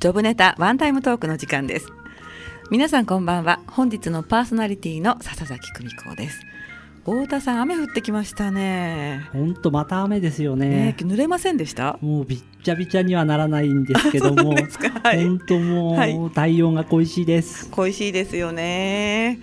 [0.00, 1.88] ジョブネタワンタイムトークの時間です。
[2.70, 3.60] 皆さんこんばんは。
[3.66, 6.40] 本日のパーソナリティの笹崎久美子です。
[7.04, 9.26] 太田さん雨降ってきましたね。
[9.32, 10.68] 本当また雨ですよね。
[10.68, 11.98] ね濡れませんでした？
[12.02, 14.50] もうびっちゃびちゃにはならないんですけども、
[15.02, 17.70] はい、本当もう、はい、太陽が恋しいです。
[17.70, 19.40] 恋しいですよね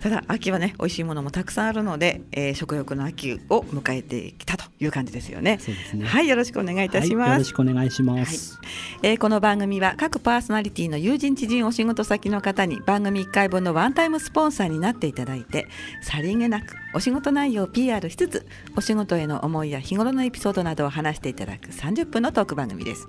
[0.00, 5.58] ただ秋はね美味しいものもたくさんあるので、えー、食欲の秋を迎えてきたという感じですよね。
[5.94, 6.04] ね。
[6.04, 7.28] はい、よろしくお願いいたします。
[7.28, 8.56] はい、よろしくお願いします。
[8.56, 8.66] はい、
[9.02, 15.66] えー、この番組は各パーソナリティの友人知人お仕事先の方に番組1回分のワンタイムスポンサーになっていただいて
[16.02, 18.46] さりげなくお仕事内容を PR しつつ
[18.76, 23.08] お仕事への思いや日頃のエピソードなどを話していただく30分のトーク番組です。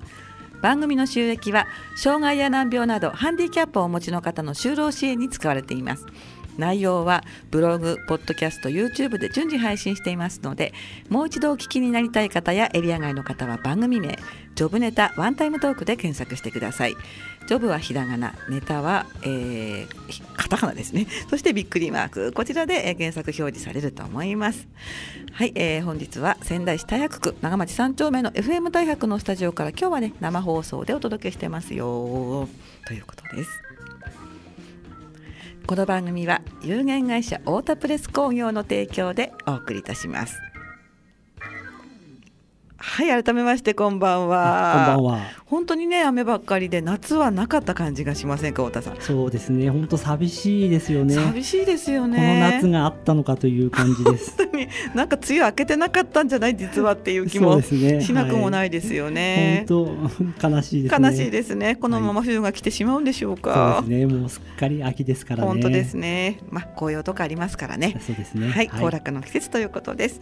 [0.61, 6.05] 番組の収益は障害や難病などハンディキャップをお持ちの方の就労支援に使われています。
[6.59, 10.73] 内容はブログ、ポッドキャスト、YouTube で順次配信していますので
[11.09, 14.19] もう一度お聞きになりたい方やエリア外の方は番組名
[14.59, 16.95] ジョブネタワンタイムトークで検索してください。
[17.47, 21.07] ジョブはひらがなネタは、えー、カタカナですね。
[21.29, 22.33] そしてびっくりマーク。
[22.33, 24.67] こちらで、え検索表示されると思います。
[25.31, 32.49] はい、えー、本日は仙台市大白区長町3丁目の FM 大白のスタジオから今日はね生放送でお届けしてますよ
[32.85, 33.68] ということです。
[35.69, 40.48] この番組は有限会社太田プレス工業の提供でお送りいたします。
[42.81, 44.85] はい改めましてこんばんは。
[44.87, 45.19] こんばんは。
[45.45, 49.01] 本当にね雨ばっかりで夏はなかった感じがしませんか太田さん。
[49.01, 49.69] そうですね。
[49.69, 51.13] 本当寂しいですよね。
[51.13, 52.17] 寂しいですよね。
[52.17, 54.35] この夏があったのかという感じです。
[54.37, 54.67] 本当に。
[54.95, 61.07] なんか梅雨明けてなかったんじゃない実はっていう気もしなくもないですよね、はい、本当悲しいですね。
[61.09, 61.75] 悲しいですね。
[61.75, 64.13] このまま冬が来てしまうんでしょうか、はい、そうですね。
[64.15, 66.39] もうすっかり秋ですから、ね、本当ですね。
[66.49, 67.97] まあ紅葉とかありますからね。
[67.99, 68.49] そうですね。
[68.49, 68.69] はい。
[68.69, 70.21] 行楽の季節ということです、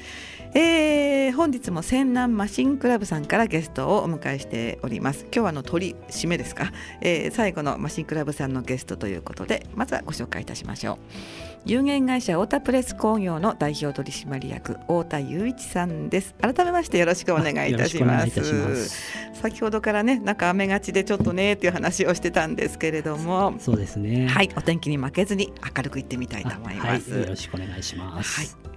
[0.54, 5.26] えー、本日も仙南マシンクラブさんからゲストをお迎えしております。
[5.26, 6.72] 今日はの鳥締めですか、
[7.02, 10.98] えー、最後のマシンクラブさんのゲストということでまずはご紹介いたしましょう。
[11.66, 16.36] 有限会社太田プレス工業の代表取締役太田雄一さんです。
[16.40, 18.32] 改めましてよろしくお願いいたします。
[19.34, 23.56] 先ほどからねなんか雨がちでちょっとねっていう話をしてたんですけれども。
[23.60, 24.26] そうですね。
[24.30, 28.68] はいお天気に負けずに明るくいってみたいと思います、はい、よろしくお願いします、はい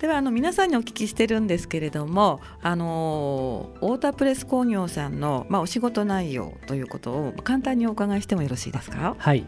[0.00, 9.14] ではあの皆さんにお聞きしてるんですけれどもあの太田プレス工業さんの、まあ、お仕事内容ということを簡単にお伺いしてもよろしいですか？
[9.18, 9.44] はい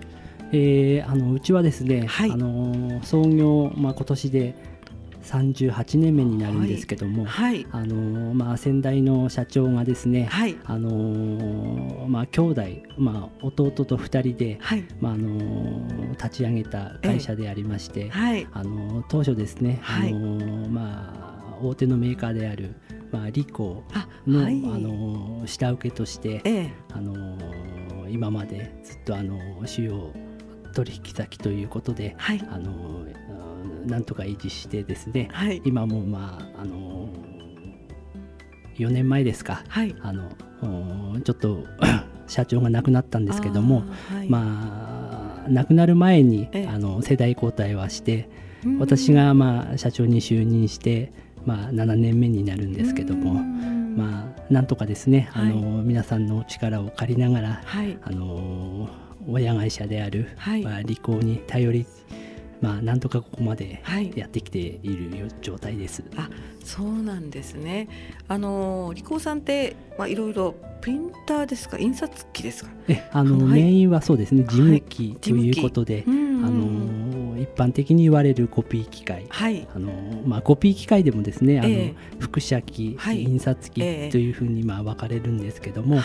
[0.52, 4.54] えー、あのうちはですね、はい、あの創業、まあ、今年で
[5.22, 12.62] 38年目になるんですけども、はい、あのまあ、先代の社長がですね、はい、あのまあ、兄弟、
[12.98, 18.10] まあ、弟と2人で、はい、まあ、あの立ち上げた会社でありまして、
[18.52, 22.74] あの当初ですね、あのまあ、大手のメーカーである、
[23.10, 23.84] まあ、リコ
[24.26, 27.38] の,、あの下請けとして、ええ、あの
[28.08, 30.12] 今までずっとあの主要
[30.72, 33.06] 取引先ということで、はい、あの
[33.86, 37.08] なんとか維持してですね、はい、今もまああの
[38.78, 40.30] 4年前ですか、はい、あの
[41.24, 41.64] ちょっと
[42.26, 48.28] 社長が亡くなったんですけども、はい、まあ亡くなる前にあの世代交代はして
[48.78, 51.12] 私がまあ社長に就任して
[51.44, 57.62] まあ7年目になるんですけどもまあなんとかですね、あの皆さんの力を借りながら、
[58.02, 58.88] あの
[59.28, 60.28] 親会社である、
[60.62, 61.86] まあ、利口に頼り
[62.60, 63.82] まあ、なんとかここまで
[64.14, 65.10] やってきている
[65.40, 66.04] 状態です。
[66.14, 66.30] はい、あ
[66.62, 67.88] そうなんですね。
[68.28, 71.76] あのリコーさんって、まあ、いろいろプリンターですか？
[71.76, 72.70] 印刷機ですか？
[72.86, 74.44] えあの、はい、メインはそうですね。
[74.44, 76.60] 事務機ということで、はい、あの
[77.42, 79.92] 一般的に言われるコピー機械、はい、あの
[80.24, 83.80] まあ、コピー機械でもですねあの、えー、複写機、印刷機
[84.10, 86.00] というふうにまあ分かれるんですけども、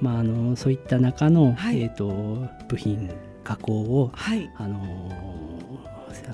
[0.00, 3.10] まあ、あのそういった中の、えーと、部品
[3.44, 4.12] 加工を、
[4.56, 5.10] あの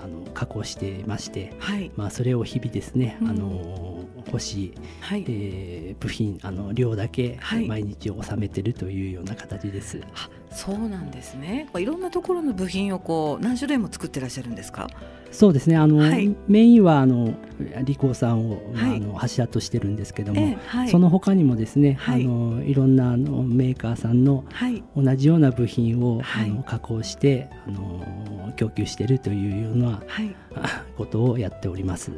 [0.02, 9.98] あの加工してまして、はい、まあ、それを日々ですね、うん、あの欲しい、はい、えー、部品あの量だけ毎日納めてるというような形です。
[9.98, 10.08] はい、
[10.50, 11.68] そうなんですね。
[11.76, 14.88] いろんなところの部品をこう何種類も作ってらっしゃるんですか？
[15.32, 15.76] そうですね。
[15.76, 17.34] あの、はい、メインはあの
[17.82, 24.44] リコーさんを、はい、あの柱としてるんですけども、えはい、その他にもですね、はい、あのいろんなあのメーカーさんの
[24.96, 30.02] 同じような部品を、あの加工してあの供給しているというような、
[30.96, 32.12] ことをやっております。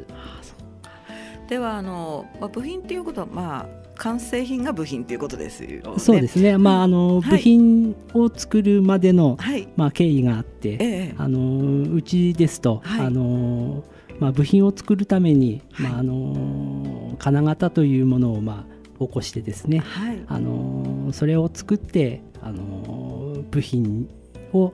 [1.49, 3.65] ではあの、まあ、部品っていうことはまあ
[3.95, 6.57] 完成品が部品ということですよ、ね、そうですね。
[6.57, 13.83] まああの、部品を作るまでの、はい、まあ経緯があって、ええ、あのうちですと、はい、あの
[14.19, 18.65] まあ部品を作るために、まああの金型というものをま
[18.99, 24.07] あ起こしてですね、はい、あのそれを作ってあの部品
[24.53, 24.73] を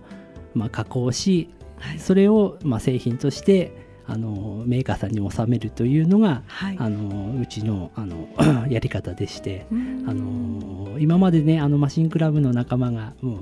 [0.54, 1.50] まあ加工し、
[1.98, 8.28] それをまあ製品としてあのメーカーさんに納めるというのが、はい、あのうちのあの
[8.70, 13.40] やり方でしてあの今までねあのマシンクラブの仲間がもう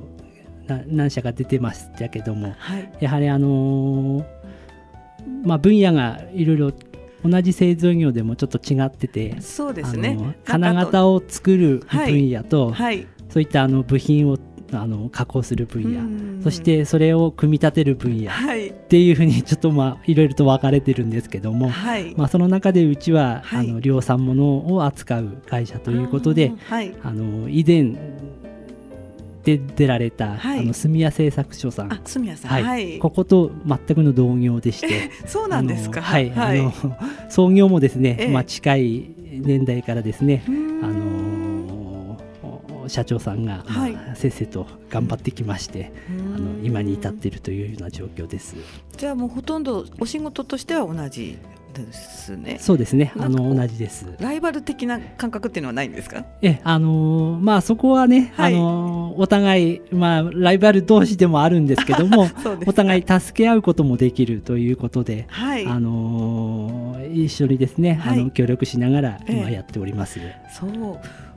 [0.88, 4.26] 何社か出てましたけども、はい、やはりあの
[5.44, 6.72] まあ、分野がいろいろ
[7.24, 10.38] 同じ製造業でもちょっと違っててそうですね。
[10.44, 14.38] 金型を作る分野と、はい、そういったあの部品を
[14.82, 16.44] あの加工する分野。
[16.44, 18.32] そしてそれを組み立てる分野。
[18.32, 24.44] っていうふうにちょっとまあいろいろと分かれてるんですけども、はい、まあ、その中でうちは、はい、あの量産物
[24.74, 27.96] を扱う会社ということで、はい、あの以前
[29.44, 32.02] で出られた、はい、あの住谷製作所さん。
[32.06, 35.12] 住谷さん、はい、はい、ここと全くの同業でして。
[35.28, 36.02] そうなんですか。
[36.02, 36.74] はい、あの
[37.30, 39.10] 創業もですね、ええ、まあ、近い
[39.42, 40.44] 年代からですね
[40.82, 41.03] あの
[42.88, 45.92] 社長さんが、はい、まあ、せっせと頑張ってきまして、
[46.36, 48.56] あの今に至っているというような状況です。
[48.98, 51.38] じゃあもうほとんどお仕事としては同じ
[51.74, 52.58] ですね。
[52.60, 53.12] そうですね。
[53.18, 54.06] あの同じです。
[54.20, 56.24] ライバル的な感覚っていうのはないんですか？
[56.42, 62.28] え、あのー、まあそこはね、はい、あのー、お互いまあライバル同士でもあるんですけども、
[62.68, 70.20] お互い助け合うこともできるということで、はい、あのー、一緒にですね、はい、あの協力しながら今やっております。
[70.22, 70.70] えそう。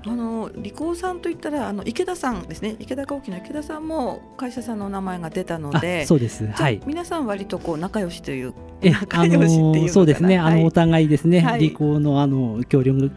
[0.07, 2.77] あの理工さんといったらあの池田さんですね。
[2.79, 6.47] 池田工機の池田さんも会社さんの名前が出たのでそうです。
[6.47, 6.81] はい。
[6.87, 13.11] 皆さん割とこう仲良しという仲良しっていうそうですね、はい、あのお互いですね、はい、理工のあの協力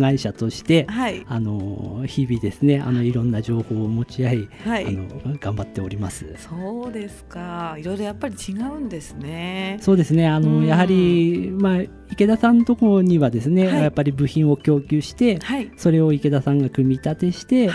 [0.00, 5.06] 会社として、はい、あの日々ですねあのいろんな情報を持ち合い、はい、あの
[5.38, 6.34] 頑張っております。
[6.38, 7.76] そうですか。
[7.78, 9.78] いろいろやっぱり違うんですね。
[9.80, 10.26] そうですね。
[10.26, 11.82] あの、うん、やはりまあ
[12.14, 15.40] 池田さんのところにはですね、やっぱり部品を供給して、
[15.76, 17.68] それを池田さんが組み立てして、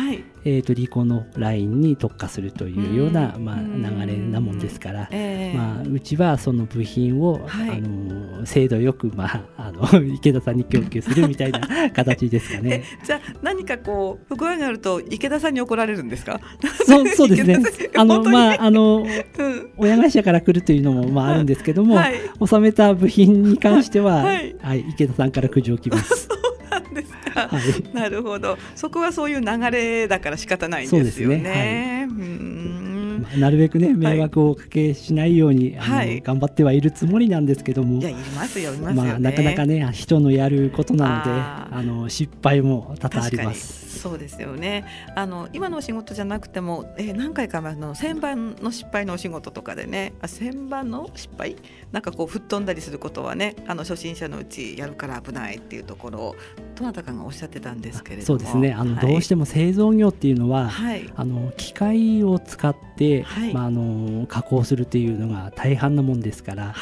[0.45, 12.83] えーと、リコのラインに特化するというような、まあ、流れなもんですから、えー、まあ、うちはその部品を、はい、あの精度よく、まあ、あの 池田さんに供給するみたいな形ですかね。
[13.03, 16.39] じゃあ何かこう不具合があると池田さんに怒られるんですか？
[16.85, 17.59] そうそうですね。
[17.95, 19.03] あのまああの、
[19.37, 26.27] うん、親会社から来るというのもまああるんですけども、はい、収めた部品に関しては、はい、はい、池田さんから苦情きます。
[26.69, 28.57] なんですか、はい、なるほど。
[28.75, 31.37] そこはそういう流れだから仕方ないんですよね。
[31.37, 32.07] ね。
[32.09, 32.98] はい、うん
[33.37, 41.31] なるべくね迷惑をおかけしないように、はい、頑張ってはいるつもりなんですけども、いやいますよいますよ、ね、まあなかなかね人のやることなので
[41.75, 43.89] あの失敗も多々あります。
[43.99, 44.85] そうですよね。
[45.15, 51.57] あの今のお仕事じゃなくても、えー、何回か前の旋盤の失敗のお仕事とかでねあ旋盤の失敗？
[51.91, 56.35] なんかこう吹っ飛んだりすることはねあの初心者のうちやるから危ないっていうところを
[56.79, 58.25] どなたかがおっしゃってたんですけれども。
[58.25, 58.73] そうですね。
[58.73, 66.73] あの、はい、どうしても製造業っていうのは、はい、あの機械を使って、はい、まあ、あの加工するっていうのが大半なもんですから、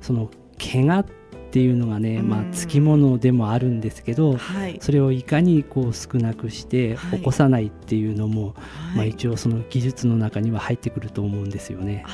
[0.00, 0.28] その
[0.58, 1.06] 怪我っ
[1.54, 12.04] ていうのがね、まあ、つきものでもあるんですけど、はい、それをいかにこう少なくして起こさないっていうのも、はい、まあ、一応その技術の中には入ってくると思うんですよね。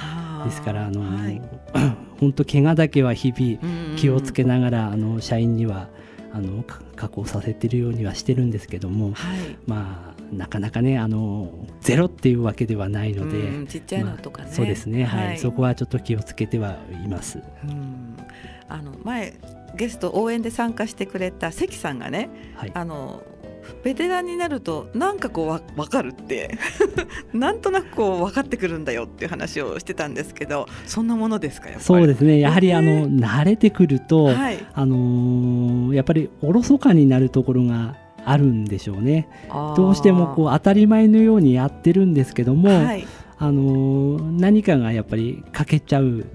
[0.45, 1.41] ですからあの、はい、
[2.21, 5.89] 本当怪我だけは日々気をつけながらあの社員には
[6.33, 6.65] あの
[6.97, 9.15] 加工させてるようにはしてるんですけども、
[9.67, 17.43] まあなかなかねあのゼロっていうわけではないので、ちっちゃいのとかね、まあ、そうですね、はい、そこはちょっと気をつけてはいます。
[17.65, 18.17] うん。
[18.69, 19.35] あの前
[19.75, 23.23] ゲスト応援で参加してくれた関さんがね、はい、あの
[23.83, 26.59] ベテランになるとなんかこうわ分かるって。
[27.33, 32.41] なんとなくこう分かってくるんだよっていう話をしてたんですけどそんなものですかそうですね。
[32.41, 39.29] やはりあの慣れてくると、はい、あのー、やっぱりおろそかになるところがあるんでしょうね。
[39.77, 43.07] どうしてもこう当たり前のようにやってるんですけども、はい、
[43.39, 46.27] あのー、何かがやっぱり欠けちゃう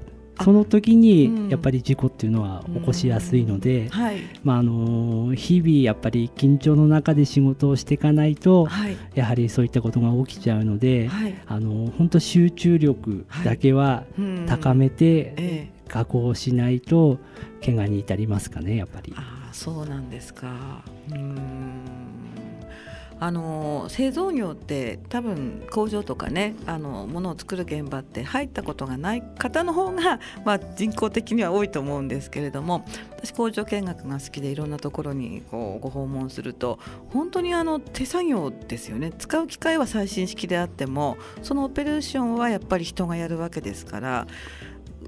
[0.41, 14.03] その時にやっぱり事故っていうのは起こしやすいので、はい、まあ、あの日々やっぱり緊張の中で仕事をしていかないと、はい、やはりそういったことが起きちゃうので、はい、あの本当集中力だけは
[14.47, 17.17] 高めて加工しないと
[17.63, 19.13] 怪我に至りますかねやっぱり。
[19.15, 20.83] あそうなんですか。
[21.11, 22.24] うん
[23.19, 36.79] あの製造業って多分工場とかねあの物を作る現場って入ったことがない方の方が、まあ、人口的には多いと思うんですけれども私工場見学が好きでいろんなところにこうご訪問すると
[37.09, 39.11] 本当にあの手作業ですよね。
[39.17, 44.27] 使う機械は最新式であってもそのオペレーションはやっぱり人がやるわけですから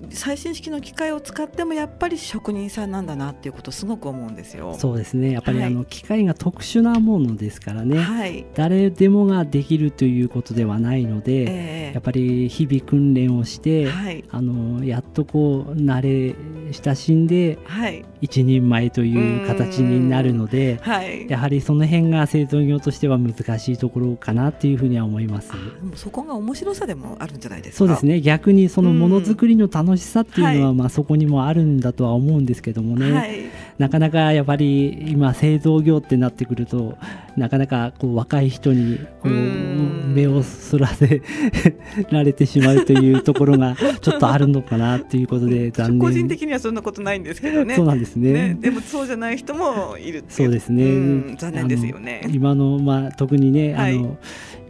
[0.09, 4.75] 最新式の機械を使ってもやっぱり職人さんなんだなっていうことすごく思うんですよ。
[4.77, 5.31] そうですね。
[5.31, 16.35] やっぱり、あの機械が特殊なものですからね、はい、誰でもができるということではないので、えー、やっぱり日々訓練をして、はい、あのやっとこう慣れ
[16.71, 25.51] 親しんで、はい、一人前という形になるので、はい、やはりその辺が製造業としては難しいところかなというふうには思います。
[25.95, 27.77] そこが面白さでもあるんじゃないですか？
[27.77, 28.19] そうですね。
[28.21, 33.45] 逆にそのものづくりの楽楽しさっていうのは、まあそこにもあるんだとは思うんですけどもね、はい、
[33.77, 36.97] なかなかやっぱり今製造業ってなってくると
[37.35, 41.21] なかなかこう若い人にこう目をそらせ
[42.09, 45.99] られてしまうというところがちょっとあるのかなということで 残念。
[45.99, 47.75] 個人的にはそんなことないんですけどね。
[47.75, 51.35] そうなんですね、ね、でもそうじゃない人もいるそうですね。
[51.37, 52.27] 残念ですよね。
[52.31, 54.17] 今のまあ特にねあの、はい、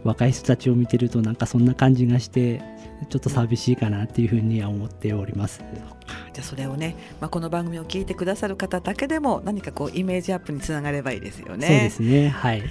[0.04, 2.60] 若い人たちを見てるとなんかそんな感じがして
[3.08, 5.64] ちょっと寂しいかなっていうふうには思っております。
[6.32, 11.66] じゃあそれをね、まあ、この番組を聞いてくださる方だけでも何かこうイメージアップにつながればいいですよね。
[11.66, 12.28] そうですね。
[12.28, 12.62] はい、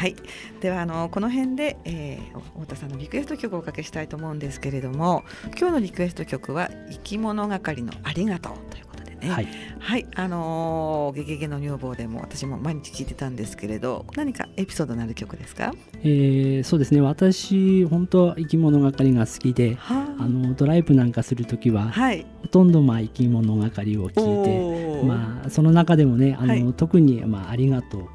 [0.00, 0.16] はい、
[0.60, 5.24] ではあのこの辺で、えー、太田さんのリクエスト曲をおかけしたいと思うんですけれども
[5.58, 8.91] 今日のリクエスト曲は「生き物係のありがとう」ということで
[9.22, 9.30] ね。
[9.30, 9.48] はい、
[9.78, 17.00] はい、あのー、ゲゲゲの女房でも私も毎日聞いてたんですけれど何かエピソードのある曲ですか、えー、そうですね。
[17.00, 28.08] 私本当生き物係が好きで、はあ、あのドライブなんかする時は、はい、ほとんどまあ生き物係を聞いて、まあ、その中でもねあの、はい、特に、まあ、ありがとう。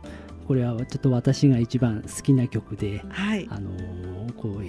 [0.47, 3.69] これはちょっと私が一番好きな曲で、はい、あの
[4.37, 4.65] こう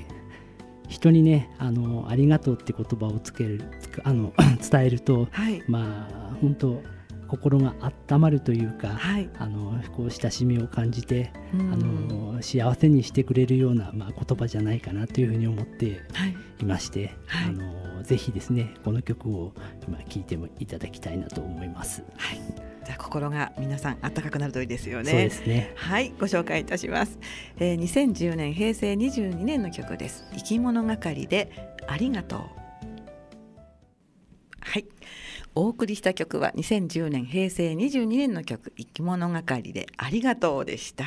[0.88, 3.62] 人にねあのありがとうって言葉をつける
[4.02, 4.32] あの
[4.70, 6.82] 伝えると、はい、まあ本当
[7.28, 7.74] 心が
[8.08, 16.00] 温まるというか、はい、あのこう親しみを感じて、あの幸せにしてくれるような、まあ、言葉じゃないかなというふうに思って
[16.58, 19.52] いまして、はい、あのぜひですねこの曲を
[19.86, 22.02] 今聴いてもいただきたいなと思います。
[22.16, 25.10] はいじゃ心が皆さん暖かくなるといいですよね。
[25.10, 25.74] そうですね。
[25.76, 27.18] はい、ご紹介いたします。
[27.58, 30.24] えー、2010年平成22年の曲です。
[30.34, 32.40] 生き物係でありがとう。
[34.60, 34.86] はい。
[35.54, 41.04] お送りした曲は2010年平成22年の曲生き物係でありがとうでした。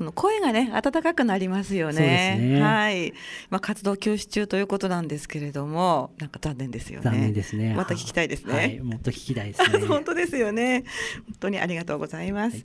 [0.00, 2.38] この声がね温かくなりますよね。
[2.40, 3.12] ねはい。
[3.50, 7.04] まあ活動休止中ということなんですけれども、なんか残念ですよね。
[7.04, 7.74] 残念ですね。
[7.74, 8.54] また聞きたいですね。
[8.54, 9.78] はい、もっと聞きたいですね。
[9.86, 10.84] 本当ですよね。
[11.26, 12.56] 本当にありがとうございます。
[12.56, 12.64] はい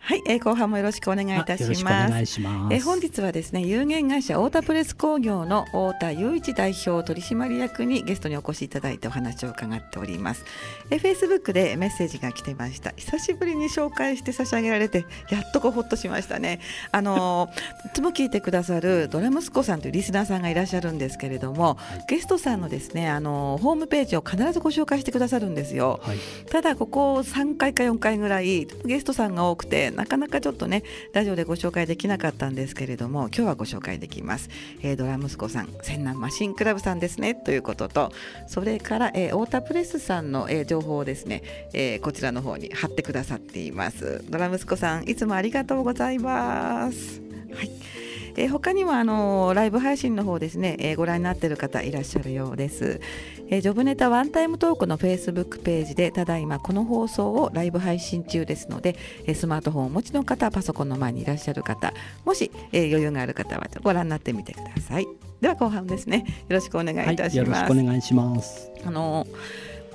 [0.00, 2.40] はい、えー、後半もよろしくお願いいたします。
[2.40, 2.74] ます。
[2.74, 10.44] えー、本日はですね、有限会社太田プレス工業の太田雄一代表取締役にゲストにお越しいただいてお話を伺っております。
[10.90, 12.92] えー、Facebook でメッセージが来てました。
[12.96, 16.60] 久しぶりに紹介して差し上げられて、やっとこうほっとしましたね。
[16.92, 17.48] あの
[17.86, 26.00] いつ も聞いてくださるドラムスコさんというリスナーさんがいらっしゃるんですけれども、ゲストさんのですね、あのホームページを必ずご紹介してくださるんですよ。
[26.04, 34.48] はい、ただここ3回か4回ぐらいゲストさんが多くて、なかなかちょっとねラジオでご紹介できなかったんですけれども今日はご紹介できます、
[34.82, 37.34] えー、ドラ息子さん千南マシンクラブさんですね。
[37.34, 38.12] ということと
[38.46, 44.24] それから、えー、太田プレスさんの、えー、情報をですね、えー、こちらの方に貼ってくださっています。
[44.28, 47.20] ドラ息子さんいつもありがとうございます。
[47.54, 48.05] はい。
[48.36, 53.00] えー、他にもあのライブ配信の方ですね、えー、ご覧になっている方いらっしゃるようです、
[53.48, 61.92] えー、ジョブネタワンタイムトークのフェイスブックページでただいまこの放送をライブ配信中ですので、えー、スマートフォンをお持ちの方パソコンの前にいらっしゃる方
[62.24, 65.06] もし、えー、余裕がある方はご覧になってみてください。
[65.40, 66.24] では後半ですね。
[66.48, 68.70] よろしくお願いいたします、はい、よろしくお願いします。
[68.86, 69.26] あの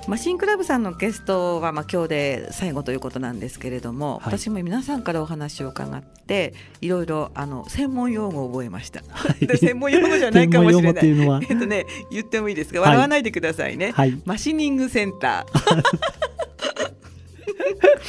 [0.08, 9.02] マシンクラブさんのゲストはまあ今日で最後ということなんですけれども、はい、私も皆さんからお話を伺っていろいろあの専門用語を覚えました。
[9.08, 11.06] はい、 専門用語じゃないかもしれない。
[11.48, 12.80] えっとね言ってもいいですか。
[12.80, 13.92] 笑わないでくださいね。
[13.92, 16.21] はい、マシニングセンター。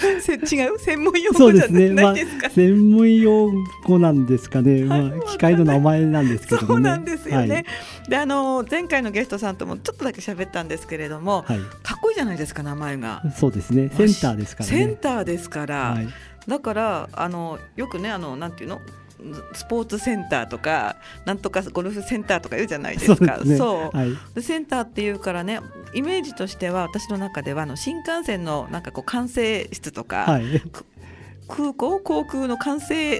[0.29, 0.79] 違う？
[0.79, 2.13] 専門用語じゃない？
[2.15, 2.39] ですか、ね。
[2.41, 3.51] まあ、専門用
[3.85, 7.65] 語なんですかね、まあ、機械の名前なんですけど、ね、そうなんですよね、はい、
[8.09, 13.21] であの前回のゲストさんともちょっとだけ喋ったんですけれども、はい、かっこいいじゃないですか名前が。
[13.37, 13.89] そうですね。
[13.89, 16.07] センターですから、ね、センターですから、はい、
[16.47, 18.81] だからあのよくねあのなんていうの？
[19.53, 23.39] スポーツセンターとかなんとかゴルフセンターとか言うじゃないですか。
[23.57, 23.91] そ
[24.35, 25.59] う、センターっていうからね
[25.93, 30.61] イメージとしては私の中ではあの新幹線のなんかこう管制室とか、はい、
[31.47, 31.99] 空港？
[31.99, 33.19] 航空の管制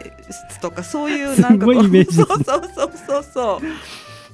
[0.49, 3.61] 室とかそういうなんかこうそう そうそうそうそ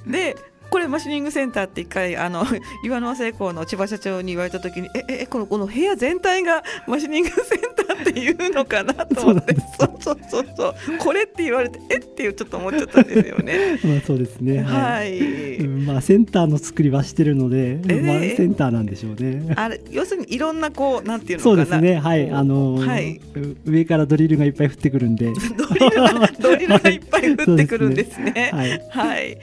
[0.06, 0.10] う。
[0.10, 0.36] で
[0.70, 2.46] これマシニングセンターって一回あの
[2.84, 7.38] 岩沼製鋼の千葉社長に言われた時にええこのこの部屋全体が マシニングセン
[7.76, 11.96] ターっていうのかなと思って そうそうそうそうこれって言われてえ？
[11.96, 13.78] っていうちょっと思っちゃったんですよね。
[13.84, 14.62] まあそうですね。
[14.62, 15.18] はい。
[15.56, 18.00] うん、まあセンターの作りはしてるので、え？
[18.00, 19.52] まあセンターなんでしょうね。
[19.56, 21.96] あれ要するにいろんなこうなんていうのそうですね。
[21.96, 23.20] はいあのー、はい、
[23.64, 25.32] 上からドリルがいっぱい降ってくるんで。
[25.56, 28.50] ドリルがドリルがいっぱい降ってくるんですね。
[28.52, 28.82] はい。
[28.90, 29.38] はい。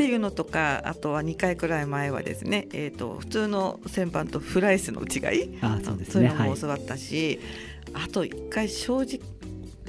[0.00, 7.38] っていうのとかあとは2回くらい前はですね、えーと、普通の旋盤とフライスの違いあそうです、ね、そういうのも教わったし、
[7.92, 9.20] はい、あと1回正直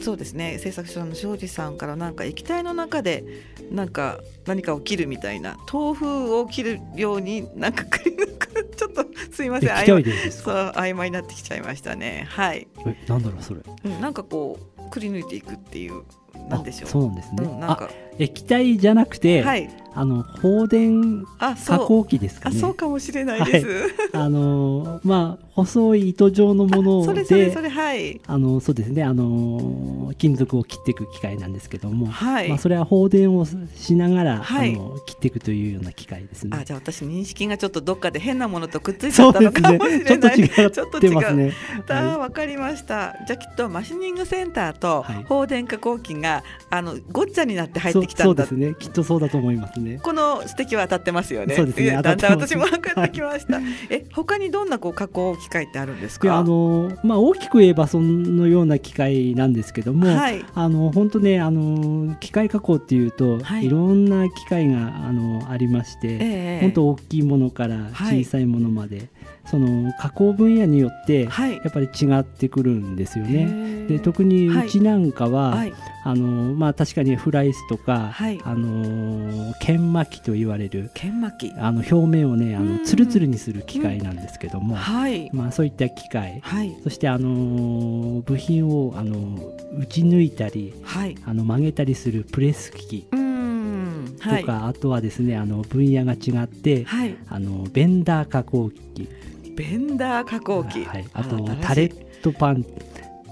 [0.02, 3.24] そうですね製作所の庄司さんからなんか液体の中で
[3.72, 12.28] なんか何かを切るみたいな豆腐を切るようになんかくり抜く ちょっとすいませんそう曖昧になってきちゃいましたね。
[12.30, 12.68] はい。
[12.86, 16.04] えなんだろうそれ、うん、なんかこうくり抜いていくっていう
[16.50, 16.90] なんでしょう。
[16.90, 17.90] そうなんですね、うん、なんか
[18.22, 22.60] 液体じゃなくて、はい、あの放電加工機ですかね。
[22.60, 28.22] そうかもしれないです、はい、あのまあ細い糸状のものでそれそれはい。
[28.26, 29.04] あのそうですね。
[29.04, 32.50] あの金属を切っていく機械なんですけども、はい。
[32.50, 36.58] まあ、それは放電をしながら、はい、あの切っていくというような機械ですね。
[36.60, 41.54] あじゃあ私認識がちょっとどっかで変なものとくっついちゃったのかもしれない、ね、ちょっと違ってますね
[41.90, 43.18] あわかりました。
[43.28, 48.76] じゃあきっとマシニングセンターと放電加工機が、あのごっちゃになって入ってきたんだそうですね。
[48.80, 50.00] きっとそうだと思いますね。
[50.02, 51.56] この指摘は当たってますよね。
[51.56, 51.92] そうですね。
[52.02, 53.60] だんだん私も分かってきました。
[53.90, 56.38] え他にどんなこう加工機械ってあるんですか？
[56.38, 69.08] あのまあ大きく言えばそのような機械なんですけども、はい、あの本当ねあの機械加工っていうと、はい、いろんな機械があのありまして、えー、本当大きいものから小さいものまで、はい、
[69.46, 71.30] その加工分野によってや
[71.68, 73.86] っぱり違ってくるんですよね。
[73.88, 75.58] で特にうちなんかは、
[76.04, 81.52] あのまあ、確かにフライスとか、はい、あの研磨機と言われる研磨機。
[81.58, 89.38] あの表面をねあのつるつるにする機械なんですけども、はい、まあ、そういった機械、はい、そしてあの部品をあの
[89.78, 96.86] 打ち抜いたり、はい、あの曲げたりするプレス機とか、あとはですねあの分野が違って、
[97.30, 99.10] あのベンダー加工機
[99.56, 102.66] ベンダー加工機、はい、あとタレットパン。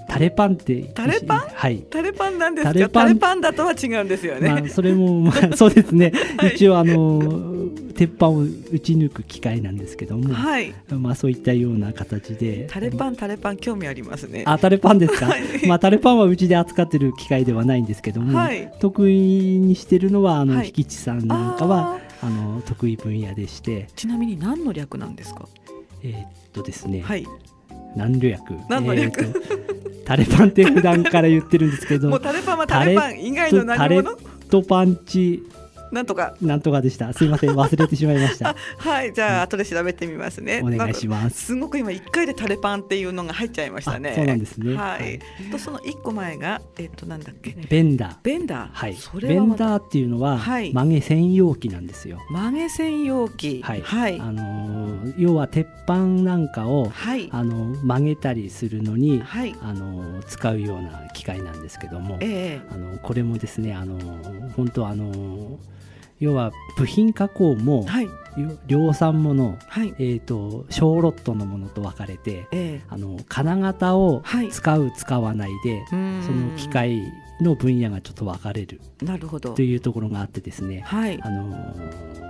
[0.08, 1.40] タレパンってタレパン？
[1.54, 1.84] はい。
[1.88, 2.74] タレパンなんですか？
[2.74, 3.20] タレパン？
[3.20, 12.66] パンだとは違うんですよね、まあ、それも、まあ、 そうですね、はい、一応あの鉄板を打ち抜く機械なんですけども、はい、まあそういったような形で。
[12.72, 14.42] タレパンタレパン興味ありますね。
[14.48, 23.88] あタレパンですか、はい、まあタレパンはうちで扱ってる機械ではないんですけども、はい、得意にしてるのはあの、はい、引地さんなんかはあの得意分野でして。
[23.96, 25.48] ちなみに何の略なんですか？
[26.04, 27.26] えー、っとですね、はい、
[27.96, 35.44] 何略何の略、えー、タレパンって普段から言ってるんですけどもうタレパンはタレパン以外の何物タレとパンチ
[35.92, 36.36] なんとか。
[36.42, 37.12] なんとかでした。
[37.14, 38.56] すみません、忘れてしまいました。
[38.78, 40.62] はい、じゃあ、後で調べてみますね。
[40.64, 41.46] お願いします。
[41.48, 44.14] すごく今一回でタレパンっていうのが入っちゃいましたね。
[44.16, 44.76] そうなんですね。
[44.76, 45.20] はい。
[45.52, 47.56] と、その一個前が、えっと、なんだっけ。
[47.70, 48.16] ベンダー。
[48.24, 48.70] ベンダー。
[48.72, 48.98] はい。
[49.22, 52.20] ベンダーっていうのは、曲げ専用機なんですよ。
[52.32, 53.62] 曲げ専用機。
[53.64, 53.82] はい。
[53.82, 54.20] はい。
[54.20, 57.30] あの、要は鉄板なんかを、はい。
[57.32, 59.56] あの、曲げたりするのに、はい。
[59.62, 62.18] あの、使うような機械なんですけども。
[62.22, 62.74] ええ。
[62.74, 63.98] あの、これもですね、あの、
[64.56, 65.60] 本当あの。
[66.20, 68.08] 要は部品加工も、はい、
[68.68, 77.02] 量産もの、はい、えーと、小ロットのものと分かれて、えー、あの金型を使う、はい、使わないでその機械
[77.42, 79.54] の分野がちょっと分かれるなるほど。
[79.54, 82.29] というところがあってですね、はい、あのー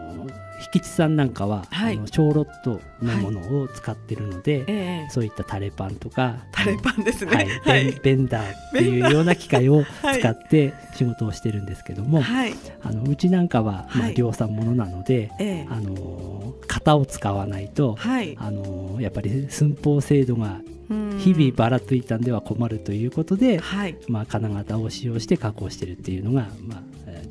[0.74, 5.08] 引地さんなんかは、はい、あの小ロットのものを使ってるので、はいえ。
[5.10, 9.84] そういったタレパンとかタレパンですね、はい、ベンダーっていうような機械を
[10.19, 17.98] 使って仕事をしてるんですけども、はい、あのうちなんかは、まあ、量産ものなので、えあの型を使わないと、
[18.38, 20.62] あのやっぱり寸法精度が
[21.19, 26.82] 日々ばらついたんでは困るということで、はい、まあ、金型を使用して加工してるっていうのが、まあ、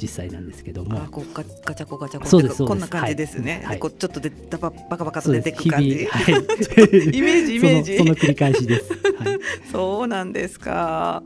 [0.01, 1.03] 実際なんですけども。
[1.03, 3.63] あこうガガチャコガチャコそうですこんな感じですね。
[3.65, 6.07] はい、こうちょっとでバババカバカと出てく感じ。
[6.07, 6.35] はい、
[7.17, 8.93] イメージイメージその繰り返しです。
[8.93, 9.39] はい、
[9.71, 11.23] そうなんですか。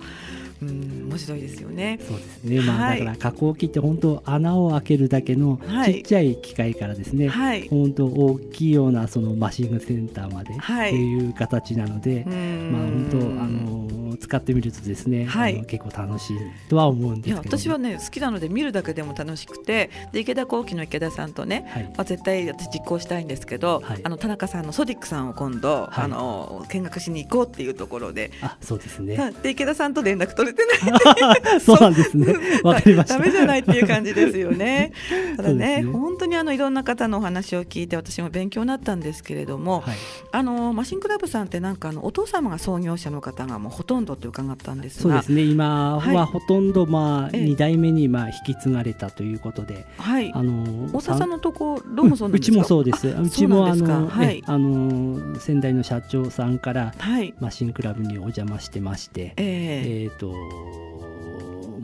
[0.63, 1.99] うん、面白いですよね。
[2.07, 2.61] そうですね。
[2.61, 13.82] まあ、はい、だから加工機って本当穴を開けるだけのちっちゃい機械からですね、はい、本当大きいようなそのマシングセンターまでっていう形なので、はい、まあ本当あの
[14.23, 17.59] 使ってみるとですね、はい、結構楽しいとは思うんですけど。
[17.59, 28.31] 私はね好きなので見るだけでも楽しくてで池田幸喜の池田さんとね、はい、まあ、絶対私実行したいんですけど、はい、あの田中さんのソディックさんを今度、あの見学しに行こうっていうところで。
[28.41, 29.33] あそうですね。
[29.43, 31.61] で池田さんと連絡取れてない。
[31.61, 32.35] そうなんですね。
[32.63, 33.19] わかりました。
[33.19, 34.93] ダメじゃないっていう感じですよね。
[35.37, 39.83] ただね、ね、本当にあのいろんな方のお話を聞いて私も勉強になったんですけれども、
[40.31, 45.43] あのマシンクラブさんってなんかあのお父様が創業者の方がもうほとんどと伺ったんですそうですね。
[45.43, 53.09] 今はほとんどまあ2代目にまあ引き継がれたということで、はい、あの大田さんのところもそううちもそうです。
[53.09, 60.92] うちもあの、はい、あの先代の社長さんから、はい、マシンクラブにお邪魔してまして、えー、えーと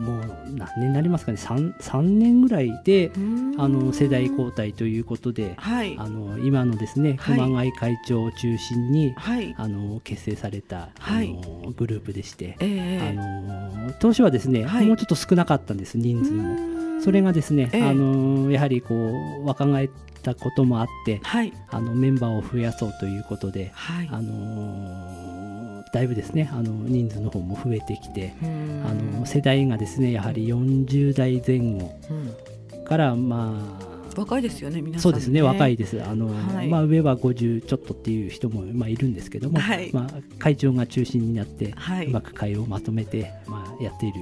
[0.09, 1.39] もう何年になりますかね。
[1.39, 3.11] 3, 3年ぐらいで
[3.59, 16.79] あの世代交代ということで、はい、あの今のですね熊谷会長を中心に、はい、あの結成された、はい、あのグループでして、えー、あの当初はですね、もうちょっと少なかったんです人数も。
[17.01, 19.89] それがですね、えー、あのやはりこう若返
[20.23, 21.21] たこともあって、
[21.71, 23.73] あのメンバーを増やそうということで、
[24.11, 25.38] あの
[25.93, 31.93] だいぶですねあの人数の方も増えてきてあの世代がですねやはり40代前後
[32.87, 36.03] から、まあ若いですよね、皆さん、ね、そうですね、若いです。
[36.03, 39.61] あの、はい、まあ、上は50ちょっとっていう人も、まあ、いるんですけども。
[39.61, 44.21] はい、まあ、会長が中心になって、はい、うまく会をまとめて、まあ、やっている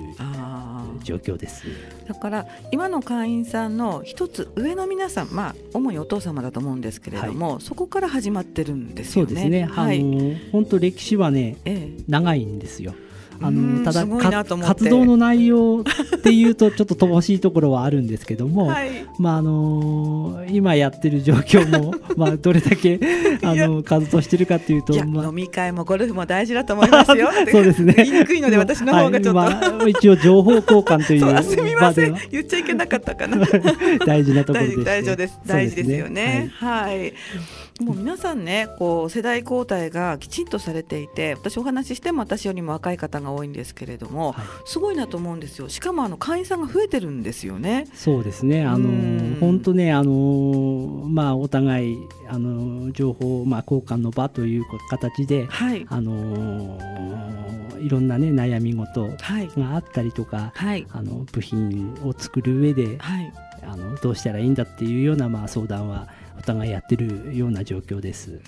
[1.02, 1.64] 状況です。
[2.06, 9.30] だから、今の会員さんの一つ上の皆さん、まあ、主にお父様だと思うんですけれども、そこから始まってるんですよね。
[9.30, 9.68] そうですね。
[9.74, 12.94] あの、本当歴史はね、ええ、長いんですよ。
[13.40, 22.98] あのただ活動の内容っていうとちょっと乏しいところはあるんですけども、はい、まああの今やってる状況も まあどれだけ
[23.42, 27.30] あの活動してるかっていうと、まあ、飲み会もゴルフも大事だと思いますよ。
[27.50, 27.94] そうですね。
[27.96, 29.54] 言いにくいので私の方がちょっと、はい。
[29.54, 32.16] まあ、一応情報交換という すみません。
[32.30, 33.38] 言っちゃいけなかったかな。
[34.06, 35.38] 大事なところです、大丈夫です。
[35.46, 37.12] 大事ですよね、はい、はい
[37.80, 45.68] もう皆さんねこう世代交代がきちんとされていて私お話ししても私よりも若い方が多いんですけれども、はい、すごいなと思うんですよ。
[45.68, 47.86] しかもあの会員さんが増えてるんですよね。
[47.92, 48.64] そうですね。
[48.64, 48.88] あの
[49.40, 56.78] 本当ねあのまあお互いあの情報まあ交換の場という形で、はい、あの
[57.78, 59.08] いろんなね悩み事
[59.56, 66.08] があったりとか、はい、あの部品を作る上で、はい、あのどうしたらいいんだっていうようなまあ相談は
[66.38, 68.40] お互いやってるような状況です。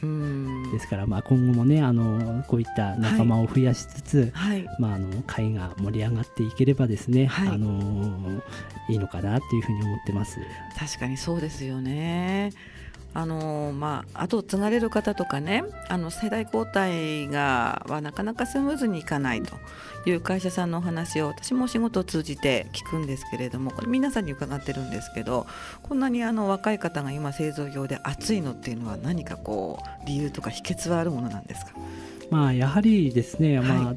[0.73, 8.43] ですからまあ今後もねあのこういった仲間を増やしつつ、はい、まああの会が盛り上がっていければですね、はい、あの
[8.89, 10.39] いいのかなっていうふうに思ってます。
[10.79, 12.53] 確かにそうですよね。
[13.21, 19.57] あのまあ後を継がれる方とかねあの世代交代がはなかなかスムーズにいかないと
[20.09, 25.49] いう会社さんのお話を私もお仕事を通じて聞くんですけれどもこれ皆さんに伺ってるんですけど
[25.83, 31.73] こんなにあの若い方が今製造業で熱いのっていうのは何かこう理由とか秘訣はあるものなんですか？
[32.31, 33.95] まあやはりですね、はい、まあ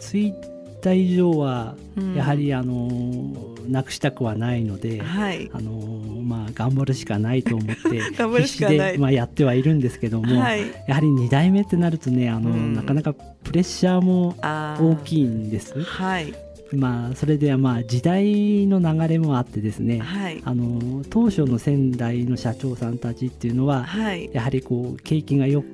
[0.00, 0.34] ツイ
[0.82, 1.76] た以上は
[2.16, 15.80] やはりあの、なくしたくはないので、はい、あのまあ、頑張るしかないと思って 必死で、まあ、やってはいるんですけども、はい、やはり2代目ってなるとねあの、うん、なかなかプレッシャーも大きいんです。
[15.82, 16.32] はい。
[16.72, 25.64] まあ、それではまあ時代の流れもあってですね、はい、あの当初の仙台の社長さんたちっていうのは、はい、やはりこう景気がよ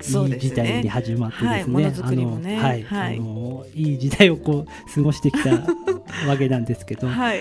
[0.00, 5.50] いい時代に始まってですね、あのはい、あのいい時代をこう過ごしてきた
[6.26, 7.40] わけなんですけど、 はい、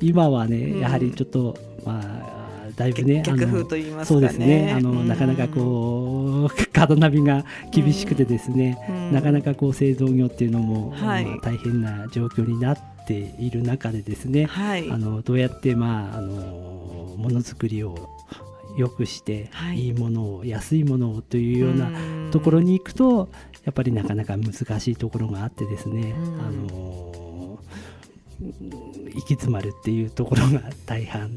[0.00, 2.38] 今はねやはりちょっと、まあ
[2.76, 4.72] だいぶね、逆風と言います、ね、そうですね。
[4.72, 8.78] あの、なかなかこうカードナビが厳しくてですね、
[9.12, 18.08] なかなかこう製造業っていうのも、はい、まあ大変な状況になっている中でですね、はい、あのどうやってまああのものづくりを
[18.78, 21.90] 良くして、はい、いいものを安いものをというような
[22.30, 23.28] ところに行くと
[23.64, 27.58] やっぱりなかなか難しいところがあってですね、あの
[28.40, 31.30] 行き詰まるっていうところが大半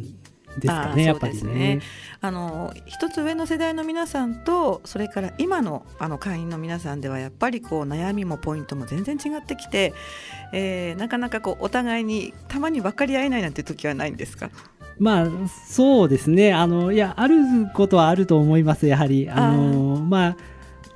[0.58, 1.80] ですかね、やっぱりね。
[2.19, 9.93] あの一つ上の世代の皆さんとそれから今のあの会員の皆さんではやっぱりこう悩みもポイントも全然違ってきて、
[10.54, 14.49] えー、なかなかこうお互いにたまに分かり合えないなんて時はないんですか？
[14.99, 16.54] まあそうですね。
[16.54, 17.36] あのいやある
[17.73, 19.30] ことはあると思いますやはり。
[19.30, 20.38] あのまあ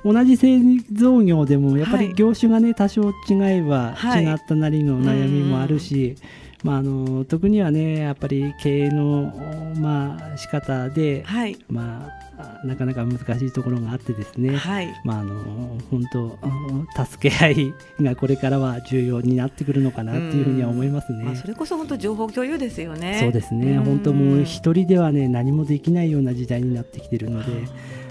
[0.04, 0.60] 同じ製
[0.92, 6.14] 造業でもやっぱり業種がね、多少違えば違ったなりの悩みもあるし、
[6.62, 9.32] まあ、あの特にはねやっぱり経営の、
[9.80, 12.25] まあ、仕方で、はい、まあ
[12.64, 21.24] なかなか難しいところがあってですね、はい、まああの本当助け合いがこれからは重要になってくるのかなっていうふうには思いますね。
[21.24, 23.18] まあ、それこそ本当情報共有ですよね。
[23.20, 23.78] そうですね。
[23.78, 27.68] 本当もう一人ではね何もできないような時代になってきているので。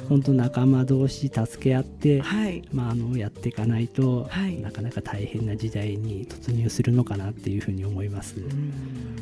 [0.08, 8.36] 本当仲間同士助け合って、はい、まあ、あのやっていかないと、はい、なかなか大変な時代に突入するのかなっていうふうに思います。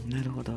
[0.08, 0.54] なるほど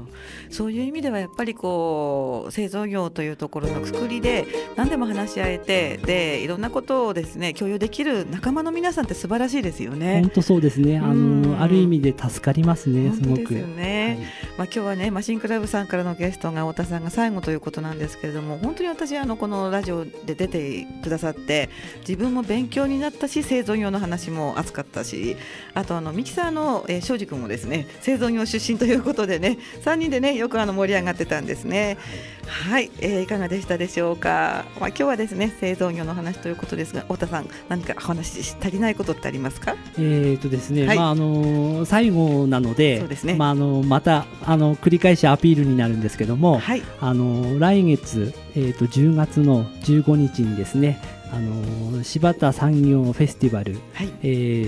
[0.50, 10.20] そういう意味ではやっぱりこう製造業というところのくくりで何でも話し合えてでいろんなことをですね共有できる仲間の皆さんって素晴らしいですよね。
[10.20, 10.98] 本当そうですね。
[10.98, 13.12] あのある意味で助かりますね。
[13.12, 13.46] すごく。
[13.46, 14.06] ですよね。
[14.06, 21.68] はい、まあ今日はねマシンクラブさんからのゲストが太田さんが最後ということなんですけれども本当に私あのこのラジオで出てくださって
[22.00, 25.36] 自分も勉強になったし製造業の話も熱かったし
[25.74, 31.98] あとあのミキサーの、えー、庄司君もですね製造業出身ということでね3人でねよくあの盛り上がってたんですね。
[32.46, 39.74] はい、えー、いかがでしたでしょうか、まあ、今日はですね製造業の話ということですが太田さん何か話し足りないことってありますか？
[39.98, 50.98] えーとですね、はい、まああの最後なのでそうですね、まああのまたあの繰り返しアピールになるんですけども、はい、あの来月えーと、10月の15日にですね
[51.30, 54.26] あの柴田産業フェスティバル、はい、え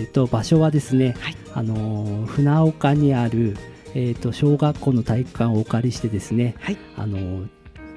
[0.09, 3.57] ーと、場所はですね、はい、あの船岡にある、
[3.95, 7.47] えーと、小学校の体育館をお借りしてですね、はい、あの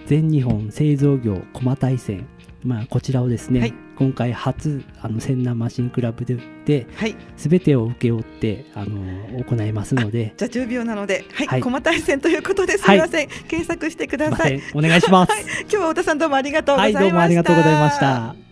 [0.07, 2.25] 全日本製造業駒大戦
[2.63, 10.33] まあ、こちらをですね、はい、今回初あの千南マシンクラブでで、はい、全てを請け負ってあの行いますので。
[10.37, 11.47] じゃあ10秒なので、はい。
[11.47, 14.61] はい、駒大戦ということですみません、検索してください。
[14.73, 18.50] お願いします、今日は太田さんどうもありがとうございました、はい、どうもありがとうございました